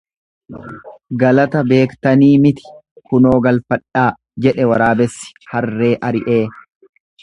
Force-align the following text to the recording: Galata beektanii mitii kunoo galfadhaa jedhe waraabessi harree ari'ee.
Galata 1.23 1.61
beektanii 1.73 2.31
mitii 2.47 2.73
kunoo 3.13 3.37
galfadhaa 3.49 4.09
jedhe 4.47 4.69
waraabessi 4.75 5.33
harree 5.55 5.95
ari'ee. 6.11 6.45